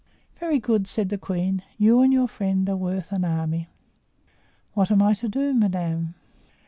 [0.39, 3.67] "Very good," said the queen; "you and your friend are worth an army."
[4.73, 6.15] "What am I to do, madame?"